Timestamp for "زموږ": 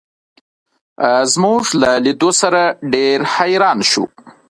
1.33-1.63